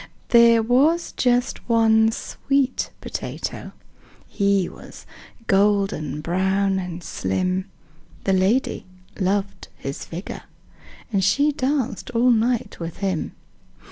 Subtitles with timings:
[0.29, 3.71] "There was just one sweet potato.
[4.27, 5.05] He was
[5.45, 7.69] golden brown and slim:
[8.23, 8.87] The lady
[9.19, 10.41] loved his figure.
[11.19, 13.33] She danced all night with him.